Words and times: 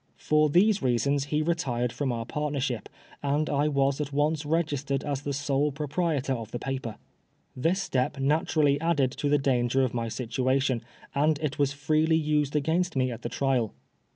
For 0.17 0.49
these 0.49 0.81
reasons 0.81 1.25
he 1.25 1.43
retired 1.43 1.93
from 1.93 2.11
our 2.11 2.25
partnership, 2.25 2.89
and 3.21 3.47
I 3.51 3.67
was 3.67 4.01
at 4.01 4.11
once 4.11 4.47
registered 4.47 5.03
as 5.03 5.21
the 5.21 5.31
sole 5.31 5.71
proprietor 5.71 6.33
of 6.33 6.49
the 6.49 6.57
paper. 6.57 6.95
This 7.55 7.83
step 7.83 8.17
naturally 8.17 8.81
added 8.81 9.11
to 9.11 9.29
the 9.29 9.37
danger 9.37 9.83
of 9.83 9.93
my 9.93 10.07
situation, 10.07 10.81
and 11.13 11.37
it 11.37 11.59
was 11.59 11.71
freely 11.71 12.17
used 12.17 12.55
against 12.55 12.95
me 12.95 13.11
at 13.11 13.21
the 13.21 13.29
trial. 13.29 13.75